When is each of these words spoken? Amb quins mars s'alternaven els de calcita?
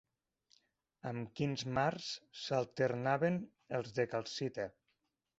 Amb 1.09 1.33
quins 1.39 1.63
mars 1.77 2.07
s'alternaven 2.43 3.37
els 3.81 3.93
de 3.99 4.07
calcita? 4.15 4.67